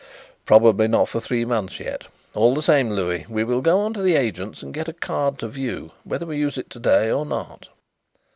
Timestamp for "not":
0.87-1.09, 7.23-7.69